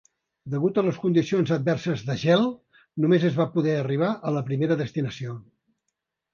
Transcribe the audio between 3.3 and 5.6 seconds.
es va poder arribar a la primera destinació.